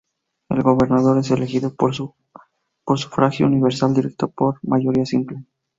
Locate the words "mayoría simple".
4.63-5.45